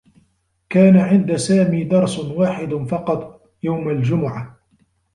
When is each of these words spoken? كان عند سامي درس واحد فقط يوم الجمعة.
كان 0.69 0.97
عند 0.97 1.35
سامي 1.35 1.83
درس 1.83 2.19
واحد 2.19 2.73
فقط 2.89 3.51
يوم 3.63 3.89
الجمعة. 3.89 4.59